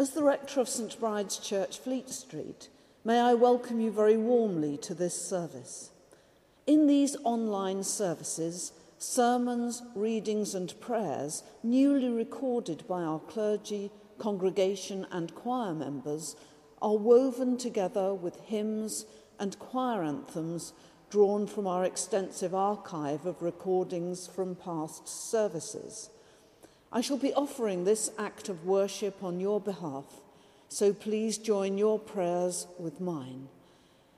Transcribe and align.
As 0.00 0.10
the 0.10 0.22
rector 0.22 0.60
of 0.60 0.68
St 0.68 0.96
Bride's 1.00 1.38
Church, 1.38 1.76
Fleet 1.76 2.08
Street, 2.08 2.68
may 3.04 3.18
I 3.18 3.34
welcome 3.34 3.80
you 3.80 3.90
very 3.90 4.16
warmly 4.16 4.76
to 4.76 4.94
this 4.94 5.20
service. 5.20 5.90
In 6.68 6.86
these 6.86 7.16
online 7.24 7.82
services, 7.82 8.70
sermons, 8.98 9.82
readings, 9.96 10.54
and 10.54 10.80
prayers, 10.80 11.42
newly 11.64 12.10
recorded 12.10 12.86
by 12.86 13.02
our 13.02 13.18
clergy, 13.18 13.90
congregation, 14.18 15.04
and 15.10 15.34
choir 15.34 15.74
members, 15.74 16.36
are 16.80 16.96
woven 16.96 17.56
together 17.56 18.14
with 18.14 18.38
hymns 18.42 19.04
and 19.40 19.58
choir 19.58 20.04
anthems 20.04 20.74
drawn 21.10 21.44
from 21.44 21.66
our 21.66 21.82
extensive 21.84 22.54
archive 22.54 23.26
of 23.26 23.42
recordings 23.42 24.28
from 24.28 24.54
past 24.54 25.08
services. 25.08 26.10
I 26.90 27.00
shall 27.02 27.18
be 27.18 27.34
offering 27.34 27.84
this 27.84 28.10
act 28.18 28.48
of 28.48 28.64
worship 28.64 29.22
on 29.22 29.40
your 29.40 29.60
behalf, 29.60 30.06
so 30.68 30.92
please 30.92 31.36
join 31.36 31.76
your 31.76 31.98
prayers 31.98 32.66
with 32.78 33.00
mine. 33.00 33.48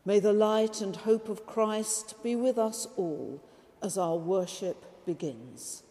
May 0.05 0.21
the 0.21 0.33
light 0.33 0.81
and 0.81 0.95
hope 0.95 1.29
of 1.29 1.47
Christ 1.47 2.15
be 2.23 2.37
with 2.37 2.59
us 2.59 2.87
all 2.97 3.41
as 3.83 3.99
our 3.99 4.17
worship 4.17 5.05
begins. 5.05 5.83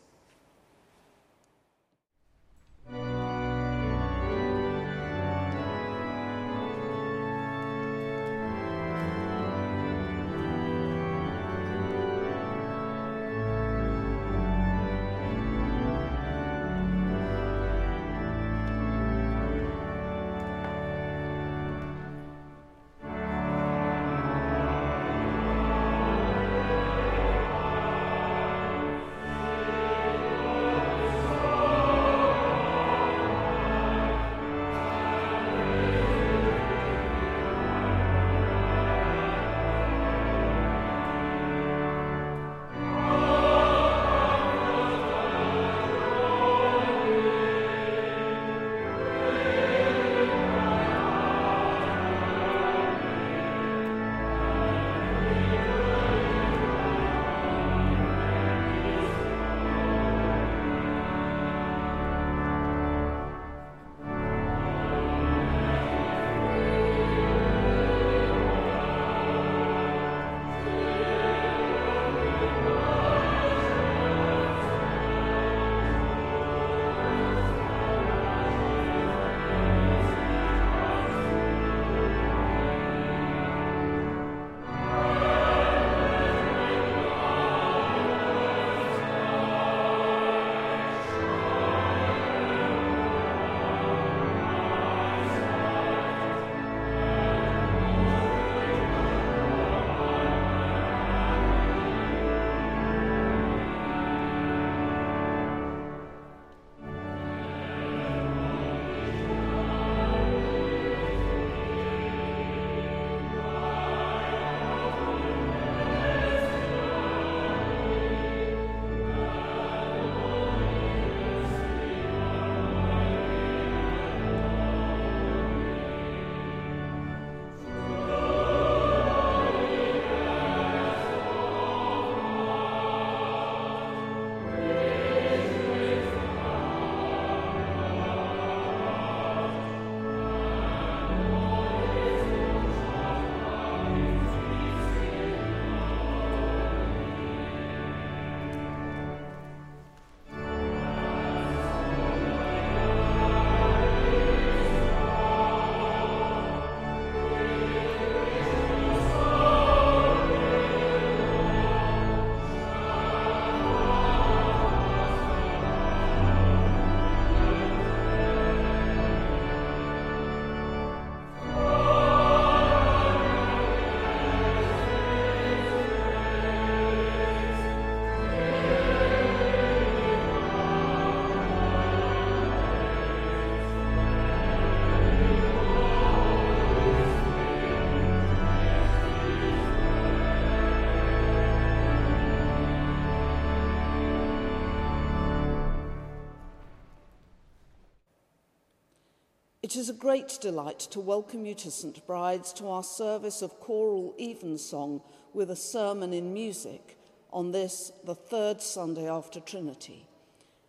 It 199.70 199.76
is 199.76 199.88
a 199.88 199.94
great 199.94 200.40
delight 200.42 200.80
to 200.80 201.00
welcome 201.00 201.46
you 201.46 201.54
to 201.54 201.70
St 201.70 202.04
Bride's 202.08 202.52
to 202.54 202.70
our 202.70 202.82
service 202.82 203.44
of 203.44 203.60
choral 203.60 204.16
evensong 204.20 205.00
with 205.32 205.52
a 205.52 205.56
sermon 205.56 206.12
in 206.12 206.34
music 206.34 206.98
on 207.32 207.52
this, 207.52 207.92
the 208.04 208.16
third 208.16 208.64
Sunday 208.64 209.08
after 209.08 209.40
Trinity. 209.40 210.08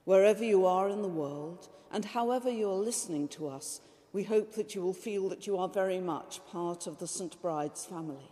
Wherever 0.05 0.45
you 0.45 0.67
are 0.67 0.91
in 0.91 1.01
the 1.01 1.09
world 1.09 1.71
and 1.91 2.05
however 2.05 2.51
you 2.51 2.69
are 2.69 2.75
listening 2.75 3.27
to 3.29 3.49
us, 3.49 3.81
we 4.13 4.25
hope 4.25 4.53
that 4.53 4.75
you 4.75 4.83
will 4.83 4.93
feel 4.93 5.31
that 5.31 5.47
you 5.47 5.57
are 5.57 5.67
very 5.67 5.99
much 5.99 6.45
part 6.53 6.87
of 6.87 6.99
the 6.99 7.09
St 7.09 7.41
Bride's 7.41 7.87
family. 7.87 8.31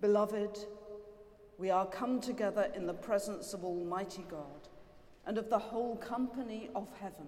Beloved, 0.00 0.60
we 1.58 1.68
are 1.68 1.84
come 1.84 2.22
together 2.22 2.72
in 2.74 2.86
the 2.86 2.94
presence 2.94 3.52
of 3.52 3.64
Almighty 3.64 4.24
God 4.30 4.67
and 5.28 5.36
of 5.36 5.50
the 5.50 5.58
whole 5.58 5.94
company 5.96 6.70
of 6.74 6.90
heaven, 6.98 7.26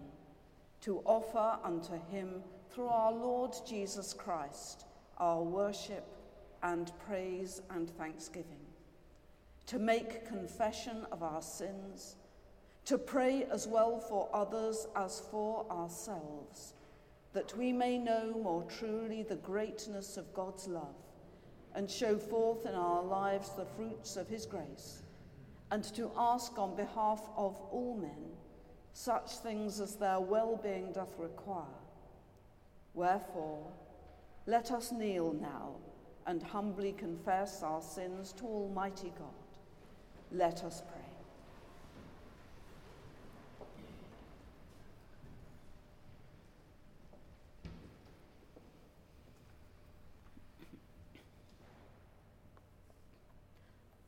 to 0.80 1.02
offer 1.04 1.58
unto 1.62 1.92
him 2.10 2.42
through 2.70 2.88
our 2.88 3.12
Lord 3.12 3.54
Jesus 3.68 4.14
Christ 4.14 4.86
our 5.18 5.42
worship 5.42 6.06
and 6.62 6.90
praise 7.06 7.60
and 7.68 7.90
thanksgiving, 7.90 8.64
to 9.66 9.78
make 9.78 10.26
confession 10.26 11.06
of 11.12 11.22
our 11.22 11.42
sins, 11.42 12.16
to 12.86 12.96
pray 12.96 13.44
as 13.52 13.68
well 13.68 14.00
for 14.00 14.30
others 14.32 14.86
as 14.96 15.20
for 15.30 15.66
ourselves, 15.70 16.72
that 17.34 17.54
we 17.58 17.70
may 17.70 17.98
know 17.98 18.32
more 18.42 18.64
truly 18.64 19.22
the 19.24 19.36
greatness 19.36 20.16
of 20.16 20.32
God's 20.32 20.66
love 20.66 20.96
and 21.74 21.88
show 21.90 22.16
forth 22.16 22.64
in 22.64 22.74
our 22.74 23.02
lives 23.02 23.50
the 23.50 23.66
fruits 23.66 24.16
of 24.16 24.26
his 24.26 24.46
grace 24.46 25.02
and 25.70 25.84
to 25.94 26.10
ask 26.16 26.58
on 26.58 26.74
behalf 26.76 27.20
of 27.36 27.60
all 27.70 27.96
men 28.00 28.30
such 28.92 29.36
things 29.38 29.80
as 29.80 29.96
their 29.96 30.20
well 30.20 30.58
being 30.62 30.92
doth 30.92 31.14
require. 31.18 31.64
Wherefore, 32.94 33.66
let 34.46 34.72
us 34.72 34.90
kneel 34.90 35.32
now 35.32 35.76
and 36.26 36.42
humbly 36.42 36.92
confess 36.92 37.62
our 37.62 37.82
sins 37.82 38.32
to 38.32 38.44
Almighty 38.44 39.12
God. 39.18 39.28
Let 40.32 40.64
us 40.64 40.82
pray. 40.90 40.99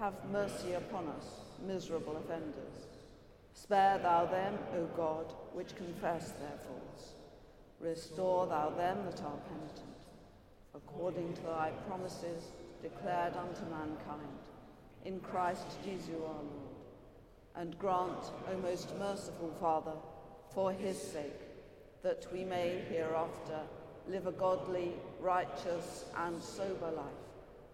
have 0.00 0.14
mercy 0.32 0.72
upon 0.72 1.06
us, 1.08 1.26
miserable 1.66 2.16
offenders. 2.16 2.86
Spare 3.52 3.98
thou 3.98 4.24
them, 4.24 4.58
O 4.74 4.86
God, 4.96 5.34
which 5.52 5.76
confess 5.76 6.30
their 6.30 6.58
faults. 6.66 7.10
Restore 7.80 8.46
thou 8.46 8.70
them 8.70 8.96
that 9.04 9.20
are 9.20 9.36
penitent, 9.46 10.06
according 10.74 11.34
to 11.34 11.42
thy 11.42 11.70
promises 11.86 12.44
declared 12.80 13.34
unto 13.36 13.60
mankind, 13.70 14.40
in 15.04 15.20
Christ 15.20 15.66
Jesus 15.84 16.14
our 16.14 16.32
Lord. 16.32 16.76
And 17.56 17.78
grant, 17.78 18.24
O 18.50 18.56
most 18.62 18.96
merciful 18.98 19.52
Father, 19.60 19.98
for 20.54 20.72
his 20.72 20.96
sake, 20.96 21.42
that 22.02 22.26
we 22.32 22.42
may 22.42 22.82
hereafter 22.88 23.60
live 24.08 24.26
a 24.26 24.32
godly, 24.32 24.92
righteous, 25.20 26.06
and 26.16 26.42
sober 26.42 26.90
life, 26.90 27.04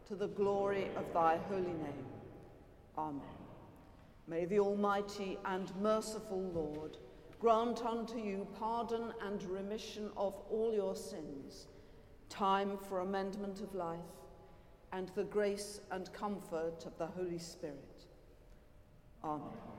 to 0.08 0.17
the 0.17 0.26
glory 0.26 0.88
of 0.96 1.12
thy 1.14 1.37
holy 1.49 1.62
name. 1.62 2.15
Amen. 2.98 3.22
May 4.26 4.44
the 4.44 4.58
Almighty 4.58 5.38
and 5.44 5.75
merciful 5.81 6.43
Lord 6.54 6.98
grant 7.38 7.84
unto 7.84 8.19
you 8.19 8.46
pardon 8.58 9.12
and 9.22 9.43
remission 9.44 10.10
of 10.16 10.34
all 10.50 10.72
your 10.75 10.96
sins, 10.96 11.69
time 12.28 12.78
for 12.88 13.00
amendment 13.00 13.60
of 13.60 13.75
life, 13.75 13.98
and 14.93 15.10
the 15.14 15.25
grace 15.25 15.81
and 15.90 16.12
comfort 16.12 16.87
of 16.87 16.96
the 16.98 17.06
Holy 17.06 17.38
Spirit. 17.38 18.06
Amen. 19.22 19.75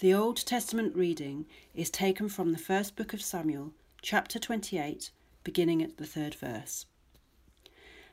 The 0.00 0.14
Old 0.14 0.38
Testament 0.38 0.96
reading 0.96 1.44
is 1.74 1.90
taken 1.90 2.30
from 2.30 2.52
the 2.52 2.58
first 2.58 2.96
book 2.96 3.12
of 3.12 3.20
Samuel, 3.20 3.74
chapter 4.00 4.38
28, 4.38 5.10
beginning 5.44 5.82
at 5.82 5.98
the 5.98 6.06
third 6.06 6.34
verse. 6.34 6.86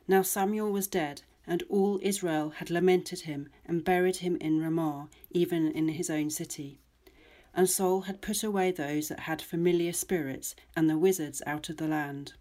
Now 0.05 0.21
Samuel 0.21 0.69
was 0.69 0.89
dead, 0.89 1.21
and 1.47 1.63
all 1.69 2.01
Israel 2.03 2.49
had 2.49 2.69
lamented 2.69 3.21
him 3.21 3.47
and 3.65 3.85
buried 3.85 4.17
him 4.17 4.35
in 4.41 4.61
Ramah, 4.61 5.07
even 5.31 5.71
in 5.71 5.87
his 5.87 6.09
own 6.09 6.29
city. 6.29 6.77
And 7.53 7.69
Saul 7.69 8.01
had 8.01 8.21
put 8.21 8.43
away 8.43 8.71
those 8.71 9.07
that 9.07 9.21
had 9.21 9.41
familiar 9.41 9.93
spirits 9.93 10.57
and 10.75 10.89
the 10.89 10.97
wizards 10.97 11.41
out 11.47 11.69
of 11.69 11.77
the 11.77 11.87
land. 11.87 12.33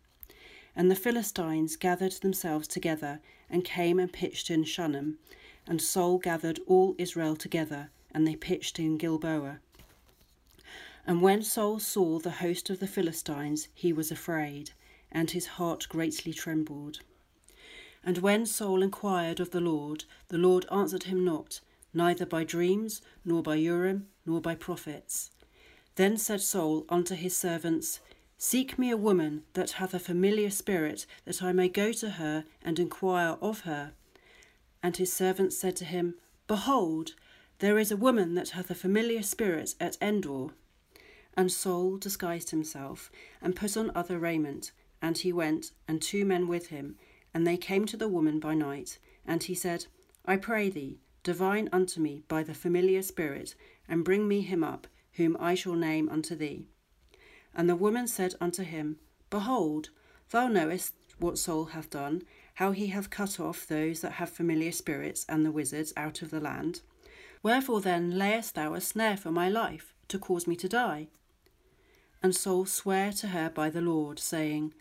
And 0.74 0.90
the 0.90 0.96
Philistines 0.96 1.76
gathered 1.76 2.14
themselves 2.14 2.66
together 2.66 3.20
and 3.48 3.64
came 3.64 4.00
and 4.00 4.12
pitched 4.12 4.50
in 4.50 4.64
Shunem, 4.64 5.20
and 5.68 5.80
Saul 5.80 6.18
gathered 6.18 6.58
all 6.66 6.96
Israel 6.98 7.36
together 7.36 7.90
and 8.16 8.26
they 8.26 8.34
pitched 8.34 8.78
in 8.78 8.96
Gilboa. 8.96 9.60
And 11.06 11.20
when 11.20 11.42
Saul 11.42 11.78
saw 11.78 12.18
the 12.18 12.30
host 12.30 12.70
of 12.70 12.80
the 12.80 12.86
Philistines, 12.86 13.68
he 13.74 13.92
was 13.92 14.10
afraid, 14.10 14.70
and 15.12 15.30
his 15.30 15.46
heart 15.58 15.86
greatly 15.90 16.32
trembled. 16.32 17.00
And 18.02 18.16
when 18.18 18.46
Saul 18.46 18.82
inquired 18.82 19.38
of 19.38 19.50
the 19.50 19.60
Lord, 19.60 20.06
the 20.28 20.38
Lord 20.38 20.64
answered 20.72 21.02
him 21.02 21.26
not, 21.26 21.60
neither 21.92 22.24
by 22.24 22.42
dreams, 22.42 23.02
nor 23.22 23.42
by 23.42 23.56
Urim, 23.56 24.06
nor 24.24 24.40
by 24.40 24.54
prophets. 24.54 25.30
Then 25.96 26.16
said 26.16 26.40
Saul 26.40 26.86
unto 26.88 27.14
his 27.14 27.36
servants, 27.36 28.00
Seek 28.38 28.78
me 28.78 28.88
a 28.88 28.96
woman 28.96 29.42
that 29.52 29.72
hath 29.72 29.92
a 29.92 29.98
familiar 29.98 30.48
spirit, 30.48 31.04
that 31.26 31.42
I 31.42 31.52
may 31.52 31.68
go 31.68 31.92
to 31.92 32.10
her 32.12 32.46
and 32.62 32.78
inquire 32.78 33.36
of 33.42 33.60
her. 33.60 33.92
And 34.82 34.96
his 34.96 35.12
servants 35.12 35.58
said 35.58 35.76
to 35.76 35.84
him, 35.84 36.14
Behold, 36.46 37.12
there 37.58 37.78
is 37.78 37.90
a 37.90 37.96
woman 37.96 38.34
that 38.34 38.50
hath 38.50 38.70
a 38.70 38.74
familiar 38.74 39.22
spirit 39.22 39.74
at 39.80 39.96
Endor. 40.00 40.48
And 41.36 41.50
Saul 41.50 41.96
disguised 41.96 42.50
himself, 42.50 43.10
and 43.40 43.56
put 43.56 43.76
on 43.76 43.92
other 43.94 44.18
raiment, 44.18 44.72
and 45.00 45.16
he 45.16 45.32
went, 45.32 45.72
and 45.86 46.00
two 46.00 46.24
men 46.24 46.48
with 46.48 46.68
him, 46.68 46.96
and 47.32 47.46
they 47.46 47.56
came 47.56 47.84
to 47.86 47.96
the 47.96 48.08
woman 48.08 48.40
by 48.40 48.54
night. 48.54 48.98
And 49.26 49.42
he 49.42 49.54
said, 49.54 49.86
I 50.24 50.36
pray 50.36 50.70
thee, 50.70 50.98
divine 51.22 51.68
unto 51.72 52.00
me 52.00 52.22
by 52.28 52.42
the 52.42 52.54
familiar 52.54 53.02
spirit, 53.02 53.54
and 53.88 54.04
bring 54.04 54.26
me 54.28 54.40
him 54.40 54.62
up, 54.64 54.86
whom 55.12 55.36
I 55.40 55.54
shall 55.54 55.74
name 55.74 56.08
unto 56.08 56.34
thee. 56.34 56.66
And 57.54 57.68
the 57.68 57.76
woman 57.76 58.06
said 58.06 58.34
unto 58.40 58.62
him, 58.62 58.98
Behold, 59.30 59.90
thou 60.30 60.48
knowest 60.48 60.94
what 61.18 61.38
Saul 61.38 61.66
hath 61.66 61.90
done, 61.90 62.22
how 62.54 62.72
he 62.72 62.88
hath 62.88 63.10
cut 63.10 63.40
off 63.40 63.66
those 63.66 64.00
that 64.00 64.12
have 64.12 64.30
familiar 64.30 64.72
spirits 64.72 65.24
and 65.28 65.44
the 65.44 65.50
wizards 65.50 65.92
out 65.96 66.22
of 66.22 66.30
the 66.30 66.40
land. 66.40 66.80
Wherefore 67.42 67.80
then 67.80 68.18
layest 68.18 68.54
thou 68.54 68.74
a 68.74 68.80
snare 68.80 69.16
for 69.16 69.30
my 69.30 69.48
life, 69.48 69.94
to 70.08 70.18
cause 70.18 70.46
me 70.46 70.56
to 70.56 70.68
die? 70.68 71.08
And 72.22 72.34
Saul 72.34 72.66
sware 72.66 73.12
to 73.12 73.28
her 73.28 73.50
by 73.50 73.70
the 73.70 73.80
Lord, 73.80 74.18
saying, 74.18 74.74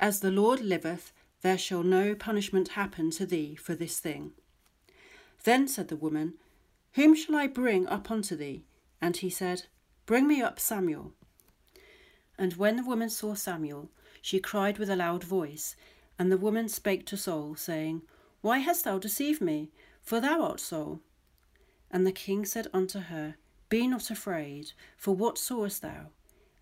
As 0.00 0.20
the 0.20 0.30
Lord 0.30 0.60
liveth, 0.60 1.12
there 1.42 1.58
shall 1.58 1.82
no 1.82 2.14
punishment 2.14 2.68
happen 2.68 3.10
to 3.12 3.26
thee 3.26 3.54
for 3.54 3.74
this 3.74 4.00
thing. 4.00 4.32
Then 5.44 5.68
said 5.68 5.88
the 5.88 5.96
woman, 5.96 6.34
Whom 6.94 7.14
shall 7.14 7.36
I 7.36 7.46
bring 7.46 7.86
up 7.86 8.10
unto 8.10 8.34
thee? 8.36 8.64
And 9.00 9.16
he 9.16 9.30
said, 9.30 9.64
Bring 10.06 10.26
me 10.26 10.42
up 10.42 10.58
Samuel. 10.58 11.12
And 12.36 12.54
when 12.54 12.76
the 12.76 12.84
woman 12.84 13.10
saw 13.10 13.34
Samuel, 13.34 13.90
she 14.20 14.40
cried 14.40 14.78
with 14.78 14.90
a 14.90 14.96
loud 14.96 15.22
voice. 15.22 15.76
And 16.18 16.32
the 16.32 16.36
woman 16.36 16.68
spake 16.68 17.06
to 17.06 17.16
Saul, 17.16 17.54
saying, 17.54 18.02
Why 18.40 18.58
hast 18.58 18.84
thou 18.84 18.98
deceived 18.98 19.40
me? 19.40 19.70
For 20.02 20.20
thou 20.20 20.42
art 20.42 20.60
Saul. 20.60 21.00
And 21.90 22.06
the 22.06 22.12
king 22.12 22.44
said 22.44 22.66
unto 22.72 23.00
her, 23.00 23.36
Be 23.68 23.86
not 23.86 24.10
afraid, 24.10 24.72
for 24.96 25.14
what 25.14 25.38
sawest 25.38 25.82
thou? 25.82 26.08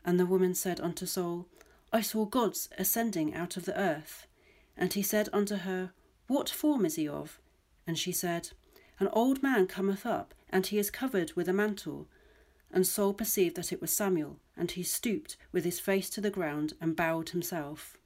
And 0.04 0.20
the 0.20 0.26
woman 0.26 0.54
said 0.54 0.80
unto 0.80 1.06
Saul, 1.06 1.46
I 1.92 2.00
saw 2.00 2.24
gods 2.26 2.68
ascending 2.78 3.34
out 3.34 3.56
of 3.56 3.64
the 3.64 3.78
earth. 3.78 4.26
And 4.76 4.92
he 4.92 5.02
said 5.02 5.28
unto 5.32 5.56
her, 5.56 5.92
What 6.26 6.48
form 6.48 6.84
is 6.84 6.96
he 6.96 7.08
of? 7.08 7.40
And 7.86 7.98
she 7.98 8.12
said, 8.12 8.50
An 9.00 9.08
old 9.08 9.42
man 9.42 9.66
cometh 9.66 10.04
up, 10.04 10.34
and 10.50 10.66
he 10.66 10.78
is 10.78 10.90
covered 10.90 11.32
with 11.32 11.48
a 11.48 11.52
mantle. 11.52 12.06
And 12.70 12.86
Saul 12.86 13.14
perceived 13.14 13.56
that 13.56 13.72
it 13.72 13.80
was 13.80 13.92
Samuel, 13.92 14.38
and 14.56 14.70
he 14.70 14.82
stooped 14.82 15.36
with 15.52 15.64
his 15.64 15.80
face 15.80 16.10
to 16.10 16.20
the 16.20 16.30
ground 16.30 16.74
and 16.80 16.96
bowed 16.96 17.30
himself. 17.30 17.96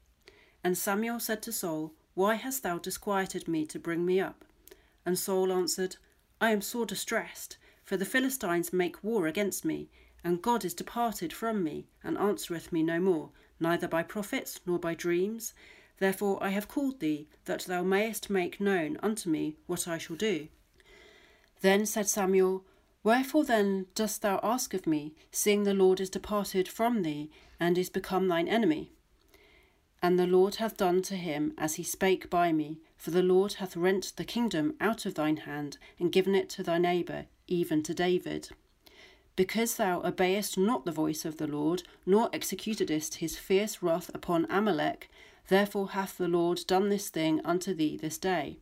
And 0.62 0.76
Samuel 0.76 1.20
said 1.20 1.42
to 1.42 1.52
Saul, 1.52 1.92
Why 2.14 2.34
hast 2.34 2.62
thou 2.62 2.78
disquieted 2.78 3.48
me 3.48 3.66
to 3.66 3.78
bring 3.78 4.04
me 4.04 4.20
up? 4.20 4.44
And 5.04 5.18
Saul 5.18 5.52
answered, 5.52 5.96
I 6.40 6.52
am 6.52 6.62
sore 6.62 6.86
distressed, 6.86 7.58
for 7.84 7.96
the 7.96 8.04
Philistines 8.04 8.72
make 8.72 9.04
war 9.04 9.26
against 9.26 9.64
me, 9.64 9.90
and 10.24 10.40
God 10.40 10.64
is 10.64 10.74
departed 10.74 11.32
from 11.32 11.62
me, 11.62 11.86
and 12.02 12.16
answereth 12.16 12.72
me 12.72 12.82
no 12.82 12.98
more, 12.98 13.30
neither 13.58 13.86
by 13.86 14.02
prophets 14.02 14.60
nor 14.64 14.78
by 14.78 14.94
dreams. 14.94 15.52
Therefore 15.98 16.42
I 16.42 16.48
have 16.50 16.68
called 16.68 17.00
thee, 17.00 17.28
that 17.44 17.60
thou 17.62 17.82
mayest 17.82 18.30
make 18.30 18.60
known 18.60 18.96
unto 19.02 19.28
me 19.28 19.56
what 19.66 19.86
I 19.86 19.98
shall 19.98 20.16
do. 20.16 20.48
Then 21.60 21.84
said 21.84 22.08
Samuel, 22.08 22.64
Wherefore 23.02 23.44
then 23.44 23.86
dost 23.94 24.22
thou 24.22 24.40
ask 24.42 24.72
of 24.72 24.86
me, 24.86 25.14
seeing 25.30 25.64
the 25.64 25.74
Lord 25.74 26.00
is 26.00 26.10
departed 26.10 26.68
from 26.68 27.02
thee, 27.02 27.30
and 27.58 27.76
is 27.76 27.90
become 27.90 28.28
thine 28.28 28.48
enemy? 28.48 28.92
And 30.02 30.18
the 30.18 30.26
Lord 30.26 30.56
hath 30.56 30.76
done 30.76 31.02
to 31.02 31.16
him 31.16 31.52
as 31.58 31.74
he 31.74 31.82
spake 31.82 32.30
by 32.30 32.52
me, 32.52 32.78
for 32.96 33.10
the 33.10 33.22
Lord 33.22 33.54
hath 33.54 33.76
rent 33.76 34.12
the 34.16 34.24
kingdom 34.24 34.74
out 34.80 35.04
of 35.04 35.14
thine 35.14 35.38
hand, 35.38 35.76
and 35.98 36.12
given 36.12 36.34
it 36.34 36.48
to 36.50 36.62
thy 36.62 36.78
neighbour, 36.78 37.26
even 37.46 37.82
to 37.82 37.94
David. 37.94 38.48
Because 39.36 39.76
thou 39.76 40.02
obeyest 40.02 40.58
not 40.58 40.84
the 40.84 40.92
voice 40.92 41.24
of 41.24 41.36
the 41.36 41.46
Lord, 41.46 41.82
nor 42.06 42.30
executedst 42.30 43.16
his 43.16 43.36
fierce 43.36 43.82
wrath 43.82 44.10
upon 44.14 44.46
Amalek, 44.50 45.10
therefore 45.48 45.90
hath 45.90 46.16
the 46.18 46.28
Lord 46.28 46.60
done 46.66 46.88
this 46.88 47.08
thing 47.08 47.40
unto 47.44 47.74
thee 47.74 47.96
this 47.96 48.18
day. 48.18 48.58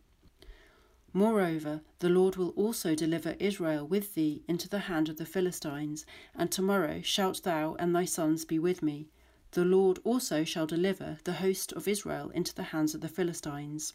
Moreover, 1.13 1.81
the 2.01 2.09
Lord 2.11 2.37
will 2.37 2.51
also 2.51 2.95
deliver 2.95 3.35
Israel 3.39 3.87
with 3.87 4.15
thee 4.15 4.43
into 4.47 4.69
the 4.69 4.81
hand 4.81 5.09
of 5.09 5.17
the 5.17 5.27
Philistines, 5.27 6.05
and 6.35 6.51
tomorrow 6.51 7.01
shalt 7.03 7.43
thou 7.43 7.77
and 7.79 7.95
thy 7.95 8.05
sons 8.05 8.45
be 8.45 8.59
with 8.59 8.83
me. 8.83 9.09
The 9.53 9.65
Lord 9.65 9.99
also 10.05 10.45
shall 10.45 10.67
deliver 10.67 11.19
the 11.25 11.35
host 11.35 11.73
of 11.73 11.89
Israel 11.89 12.31
into 12.31 12.55
the 12.55 12.65
hands 12.65 12.95
of 12.95 13.01
the 13.01 13.09
Philistines. 13.09 13.95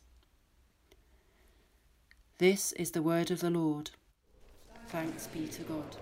This 2.40 2.72
is 2.74 2.92
the 2.92 3.02
word 3.04 3.30
of 3.30 3.40
the 3.40 3.52
Lord. 3.52 3.92
Thanks 4.88 5.28
be 5.28 5.48
to 5.48 5.64
God. 5.64 5.96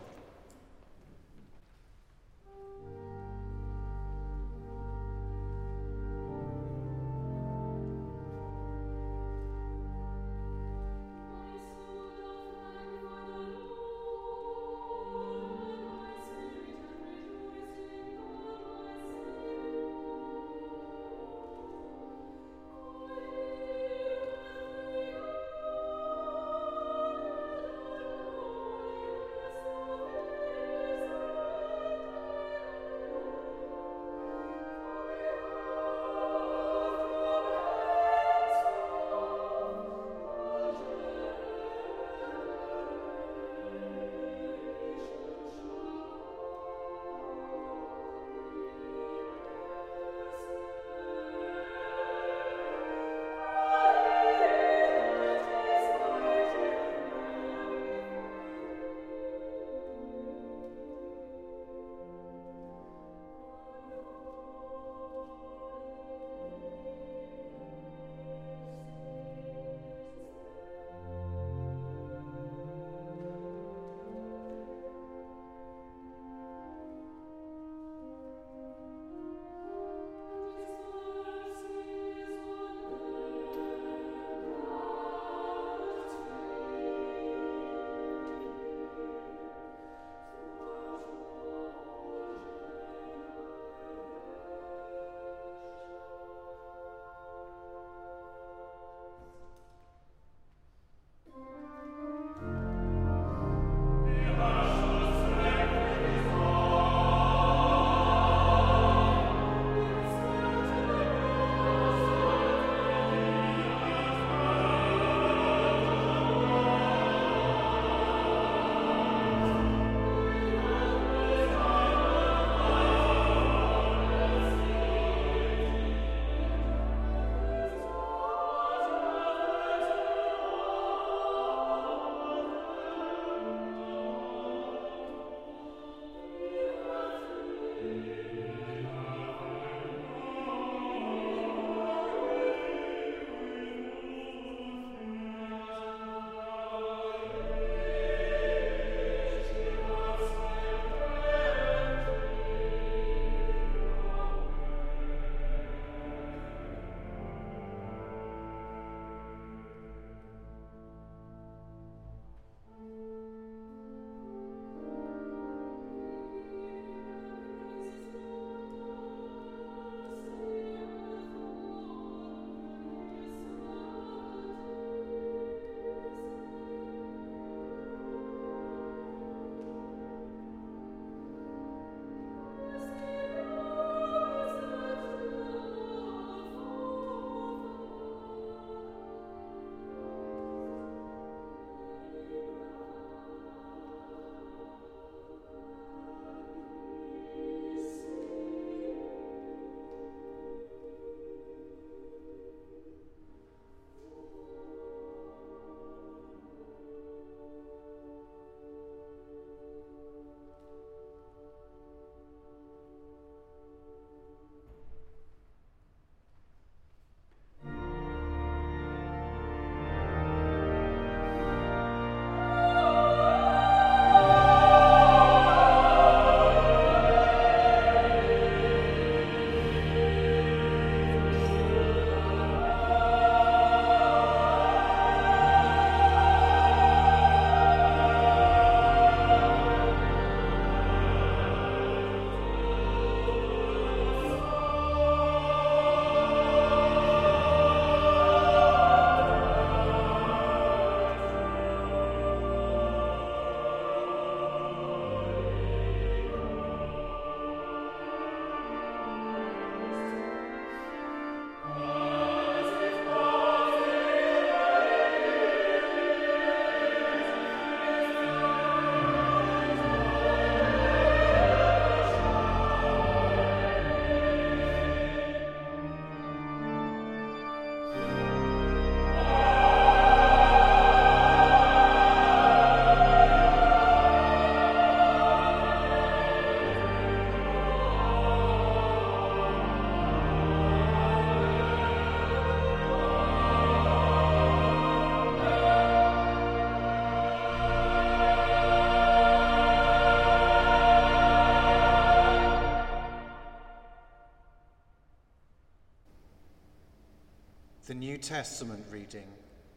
Testament 308.41 308.83
reading 308.89 309.27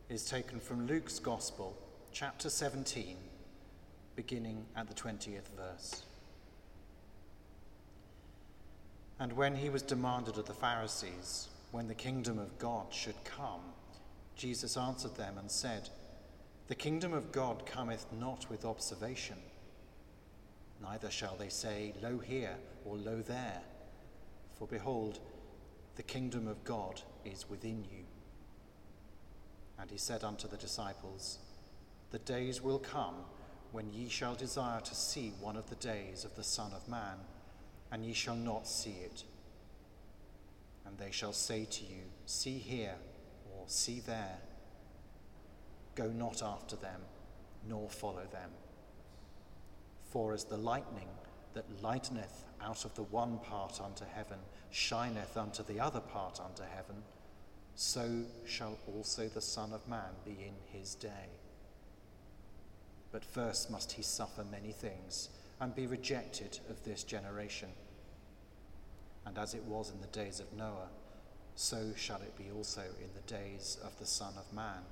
is 0.09 0.24
taken 0.24 0.59
from 0.59 0.87
Luke's 0.87 1.18
Gospel, 1.18 1.77
chapter 2.12 2.48
17, 2.48 3.18
beginning 4.16 4.64
at 4.74 4.88
the 4.88 4.94
20th 4.94 5.50
verse. 5.55 6.03
And 9.20 9.35
when 9.35 9.55
he 9.55 9.68
was 9.68 9.83
demanded 9.83 10.38
of 10.38 10.46
the 10.46 10.55
Pharisees 10.55 11.48
when 11.72 11.88
the 11.88 11.94
kingdom 11.94 12.38
of 12.38 12.59
God 12.59 12.87
should 12.90 13.22
come, 13.22 13.61
Jesus 14.35 14.79
answered 14.79 15.14
them 15.14 15.37
and 15.37 15.50
said, 15.50 15.90
The 16.68 16.74
kingdom 16.74 17.12
of 17.12 17.33
God 17.33 17.66
cometh 17.66 18.07
not 18.18 18.48
with 18.48 18.64
observation, 18.64 19.37
neither 20.81 21.11
shall 21.11 21.37
they 21.37 21.50
say, 21.50 21.92
Lo 22.03 22.16
here 22.16 22.57
or 22.87 22.96
lo 22.96 23.20
there, 23.20 23.61
for 24.59 24.66
behold, 24.66 25.20
the 25.96 26.03
kingdom 26.03 26.48
of 26.48 26.64
God 26.64 27.03
is 27.27 27.44
within 27.50 27.85
you. 27.92 28.05
And 29.78 29.90
he 29.90 29.98
said 29.98 30.24
unto 30.24 30.48
the 30.48 30.56
disciples, 30.56 31.38
The 32.10 32.18
days 32.20 32.62
will 32.62 32.78
come 32.78 33.16
when 33.72 33.92
ye 33.92 34.08
shall 34.08 34.34
desire 34.34 34.80
to 34.80 34.94
see 34.94 35.32
one 35.40 35.56
of 35.56 35.68
the 35.68 35.76
days 35.76 36.24
of 36.24 36.37
the 36.37 36.44
Son 36.44 36.72
of 36.72 36.88
Man, 36.88 37.18
and 37.90 38.04
ye 38.04 38.12
shall 38.12 38.37
not 38.37 38.68
see 38.68 38.96
it. 39.04 39.24
And 40.87 40.96
they 40.96 41.10
shall 41.10 41.32
say 41.32 41.64
to 41.64 41.82
you, 41.82 42.02
See 42.26 42.58
here, 42.58 42.94
or 43.52 43.64
see 43.66 44.00
there. 44.00 44.38
Go 45.94 46.08
not 46.08 46.42
after 46.42 46.76
them, 46.76 47.00
nor 47.68 47.88
follow 47.88 48.26
them. 48.30 48.50
For 50.10 50.32
as 50.32 50.44
the 50.44 50.56
lightning 50.56 51.08
that 51.54 51.82
lighteneth 51.82 52.44
out 52.62 52.84
of 52.84 52.94
the 52.94 53.02
one 53.02 53.38
part 53.38 53.80
unto 53.80 54.04
heaven 54.04 54.38
shineth 54.70 55.37
unto 55.37 55.62
the 55.62 55.80
other 55.80 56.00
part 56.00 56.40
unto 56.40 56.62
heaven, 56.62 57.02
so 57.76 58.22
shall 58.46 58.78
also 58.94 59.28
the 59.28 59.40
Son 59.40 59.72
of 59.72 59.87
Man 59.88 60.12
be 60.24 60.32
in 60.32 60.78
his 60.78 60.94
day. 60.94 61.28
But 63.10 63.24
first 63.24 63.70
must 63.70 63.92
he 63.92 64.02
suffer 64.02 64.44
many 64.44 64.72
things 64.72 65.28
and 65.60 65.74
be 65.74 65.87
rejected 65.87 66.58
of 66.68 66.82
this 66.84 67.02
generation. 67.02 67.68
And 69.26 69.38
as 69.38 69.54
it 69.54 69.64
was 69.64 69.90
in 69.90 70.00
the 70.00 70.06
days 70.08 70.40
of 70.40 70.52
Noah, 70.52 70.88
so 71.56 71.92
shall 71.96 72.20
it 72.20 72.37
be 72.37 72.50
also 72.54 72.82
in 72.82 73.10
the 73.14 73.32
days 73.32 73.78
of 73.84 73.98
the 73.98 74.06
Son 74.06 74.34
of 74.37 74.52
Man. 74.52 74.82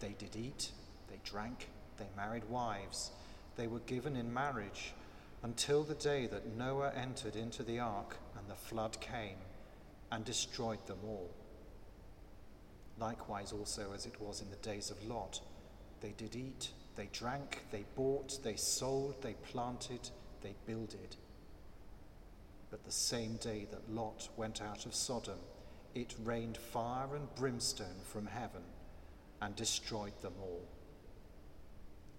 They 0.00 0.14
did 0.18 0.36
eat, 0.36 0.70
they 1.08 1.18
drank, 1.24 1.68
they 1.98 2.06
married 2.16 2.44
wives, 2.50 3.10
they 3.56 3.66
were 3.66 3.80
given 3.80 4.16
in 4.16 4.32
marriage 4.32 4.92
until 5.42 5.82
the 5.82 5.94
day 5.94 6.26
that 6.26 6.56
Noah 6.56 6.92
entered 6.94 7.36
into 7.36 7.62
the 7.62 7.78
ark 7.78 8.16
and 8.38 8.48
the 8.48 8.54
flood 8.54 9.00
came 9.00 9.38
and 10.12 10.24
destroyed 10.24 10.84
them 10.86 10.98
all. 11.04 11.30
Likewise, 12.98 13.52
also 13.52 13.92
as 13.94 14.06
it 14.06 14.20
was 14.20 14.40
in 14.40 14.50
the 14.50 14.56
days 14.56 14.90
of 14.90 15.04
Lot, 15.06 15.40
they 16.00 16.14
did 16.16 16.34
eat, 16.34 16.70
they 16.96 17.08
drank, 17.12 17.62
they 17.70 17.84
bought, 17.94 18.42
they 18.42 18.56
sold, 18.56 19.20
they 19.22 19.34
planted, 19.50 20.08
they 20.42 20.54
builded. 20.66 21.16
But 22.70 22.84
the 22.84 22.92
same 22.92 23.36
day 23.36 23.66
that 23.70 23.92
Lot 23.94 24.28
went 24.36 24.62
out 24.62 24.86
of 24.86 24.94
Sodom, 24.94 25.38
it 25.94 26.14
rained 26.24 26.56
fire 26.56 27.14
and 27.14 27.34
brimstone 27.34 28.00
from 28.04 28.26
heaven 28.26 28.62
and 29.40 29.54
destroyed 29.56 30.18
them 30.22 30.34
all. 30.40 30.66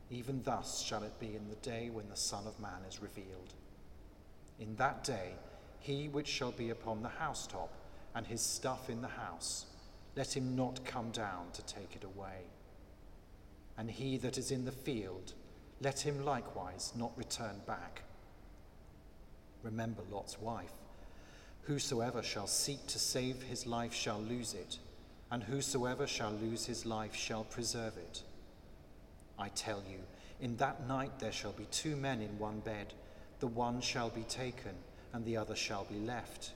Even 0.10 0.42
thus 0.44 0.82
shall 0.82 1.04
it 1.04 1.20
be 1.20 1.36
in 1.36 1.50
the 1.50 1.56
day 1.56 1.90
when 1.90 2.08
the 2.10 2.16
Son 2.16 2.48
of 2.48 2.60
Man 2.60 2.82
is 2.88 3.02
revealed. 3.02 3.54
In 4.60 4.76
that 4.78 5.04
day, 5.04 5.34
he 5.88 6.10
which 6.10 6.28
shall 6.28 6.52
be 6.52 6.70
upon 6.70 7.02
the 7.02 7.08
housetop, 7.08 7.72
and 8.14 8.28
his 8.28 8.42
stuff 8.42 8.90
in 8.90 9.02
the 9.02 9.08
house, 9.08 9.68
let 10.18 10.36
him 10.36 10.54
not 10.54 10.84
come 10.84 11.12
down 11.12 11.46
to 11.54 11.62
take 11.62 11.96
it 11.96 12.04
away. 12.04 12.42
And 13.78 13.90
he 13.90 14.18
that 14.18 14.38
is 14.38 14.52
in 14.52 14.66
the 14.66 14.72
field, 14.72 15.34
let 15.80 16.02
him 16.02 16.26
likewise 16.26 16.92
not 16.98 17.18
return 17.18 17.62
back. 17.66 18.02
Remember 19.64 20.02
Lot's 20.12 20.38
wife. 20.42 20.74
Whosoever 21.62 22.22
shall 22.22 22.48
seek 22.48 22.86
to 22.88 23.00
save 23.00 23.44
his 23.44 23.66
life 23.66 23.94
shall 23.94 24.20
lose 24.20 24.54
it, 24.54 24.80
and 25.32 25.42
whosoever 25.42 26.06
shall 26.06 26.32
lose 26.32 26.66
his 26.66 26.86
life 26.86 27.16
shall 27.16 27.46
preserve 27.46 27.96
it. 27.96 28.24
I 29.40 29.50
tell 29.50 29.82
you, 29.90 30.00
in 30.42 30.58
that 30.58 30.86
night 30.86 31.20
there 31.20 31.32
shall 31.32 31.54
be 31.54 31.66
two 31.72 31.96
men 31.96 32.22
in 32.22 32.38
one 32.40 32.60
bed, 32.60 32.94
the 33.40 33.48
one 33.48 33.80
shall 33.80 34.10
be 34.10 34.24
taken, 34.24 34.74
and 35.14 35.26
the 35.26 35.38
other 35.38 35.56
shall 35.56 35.86
be 35.86 36.00
left. 36.00 36.52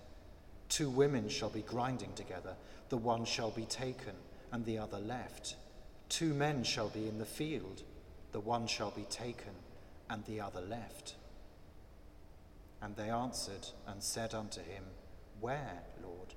Two 0.69 0.89
women 0.89 1.29
shall 1.29 1.49
be 1.49 1.61
grinding 1.61 2.13
together, 2.13 2.55
the 2.89 2.97
one 2.97 3.25
shall 3.25 3.51
be 3.51 3.65
taken, 3.65 4.13
and 4.51 4.65
the 4.65 4.77
other 4.77 4.99
left. 4.99 5.55
Two 6.09 6.33
men 6.33 6.63
shall 6.63 6.89
be 6.89 7.07
in 7.07 7.19
the 7.19 7.25
field, 7.25 7.83
the 8.31 8.39
one 8.39 8.67
shall 8.67 8.91
be 8.91 9.03
taken, 9.03 9.53
and 10.09 10.23
the 10.25 10.41
other 10.41 10.61
left. 10.61 11.15
And 12.81 12.95
they 12.95 13.09
answered 13.09 13.67
and 13.87 14.01
said 14.01 14.33
unto 14.33 14.59
him, 14.61 14.83
Where, 15.39 15.83
Lord? 16.03 16.33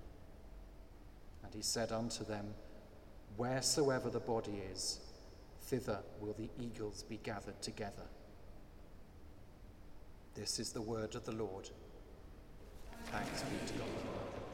And 1.45 1.55
he 1.55 1.63
said 1.63 1.91
unto 1.91 2.25
them, 2.25 2.55
Wheresoever 3.37 4.11
the 4.11 4.21
body 4.21 4.63
is, 4.73 5.01
thither 5.63 5.99
will 6.21 6.35
the 6.35 6.51
eagles 6.61 7.03
be 7.03 7.19
gathered 7.23 7.61
together. 7.63 8.07
This 10.35 10.59
is 10.59 10.73
the 10.73 10.83
word 10.83 11.15
of 11.15 11.25
the 11.25 11.33
Lord. 11.33 11.71
Thanks 13.11 13.43
be 13.43 13.57
to 13.67 13.79
God. 13.79 14.54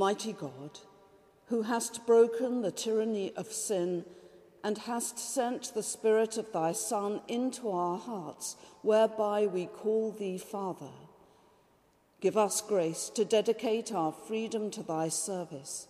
Almighty 0.00 0.32
God, 0.32 0.78
who 1.48 1.60
hast 1.60 2.06
broken 2.06 2.62
the 2.62 2.70
tyranny 2.70 3.34
of 3.36 3.52
sin 3.52 4.06
and 4.64 4.78
hast 4.78 5.18
sent 5.18 5.74
the 5.74 5.82
Spirit 5.82 6.38
of 6.38 6.50
thy 6.54 6.72
Son 6.72 7.20
into 7.28 7.70
our 7.70 7.98
hearts, 7.98 8.56
whereby 8.80 9.44
we 9.44 9.66
call 9.66 10.10
thee 10.10 10.38
Father. 10.38 10.88
Give 12.22 12.38
us 12.38 12.62
grace 12.62 13.10
to 13.10 13.26
dedicate 13.26 13.92
our 13.92 14.10
freedom 14.10 14.70
to 14.70 14.82
thy 14.82 15.10
service, 15.10 15.86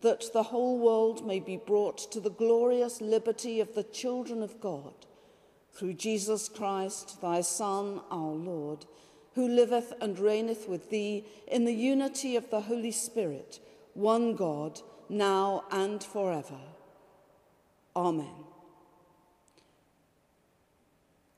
that 0.00 0.32
the 0.32 0.44
whole 0.44 0.78
world 0.78 1.26
may 1.26 1.40
be 1.40 1.56
brought 1.56 1.98
to 2.12 2.20
the 2.20 2.30
glorious 2.30 3.00
liberty 3.00 3.58
of 3.58 3.74
the 3.74 3.82
children 3.82 4.44
of 4.44 4.60
God, 4.60 4.94
through 5.72 5.94
Jesus 5.94 6.48
Christ, 6.48 7.20
thy 7.20 7.40
Son, 7.40 8.00
our 8.12 8.30
Lord 8.30 8.86
who 9.34 9.46
liveth 9.46 9.92
and 10.00 10.18
reigneth 10.18 10.68
with 10.68 10.90
thee 10.90 11.24
in 11.46 11.64
the 11.64 11.74
unity 11.74 12.36
of 12.36 12.50
the 12.50 12.62
Holy 12.62 12.90
Spirit, 12.90 13.60
one 13.94 14.34
God, 14.34 14.80
now 15.08 15.64
and 15.70 16.02
forever. 16.02 16.60
Amen. 17.94 18.44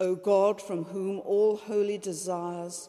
O 0.01 0.15
God, 0.15 0.61
from 0.61 0.85
whom 0.85 1.21
all 1.21 1.57
holy 1.57 1.99
desires, 1.99 2.89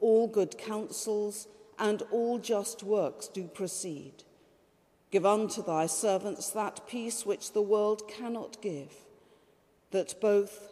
all 0.00 0.28
good 0.28 0.56
counsels, 0.58 1.48
and 1.78 2.02
all 2.10 2.38
just 2.38 2.82
works 2.82 3.26
do 3.28 3.44
proceed, 3.44 4.24
give 5.10 5.26
unto 5.26 5.62
thy 5.62 5.86
servants 5.86 6.50
that 6.50 6.86
peace 6.86 7.26
which 7.26 7.52
the 7.52 7.62
world 7.62 8.06
cannot 8.08 8.62
give, 8.62 8.92
that 9.90 10.14
both 10.20 10.71